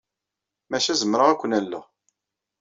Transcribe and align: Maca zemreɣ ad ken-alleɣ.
Maca 0.69 0.93
zemreɣ 1.01 1.27
ad 1.29 1.37
ken-alleɣ. 1.39 1.85